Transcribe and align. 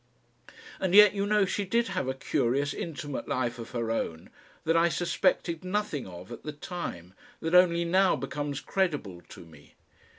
And 0.79 0.95
yet, 0.95 1.13
you 1.13 1.27
know, 1.27 1.45
she 1.45 1.63
did 1.63 1.89
have 1.89 2.07
a 2.07 2.15
curious 2.15 2.73
intimate 2.73 3.27
life 3.27 3.59
of 3.59 3.69
her 3.69 3.91
own 3.91 4.31
that 4.63 4.75
I 4.75 4.89
suspected 4.89 5.63
nothing 5.63 6.07
of 6.07 6.31
at 6.31 6.41
the 6.41 6.53
time, 6.53 7.13
that 7.39 7.53
only 7.53 7.85
now 7.85 8.15
becomes 8.15 8.61
credible 8.61 9.21
to 9.29 9.45
me. 9.45 9.75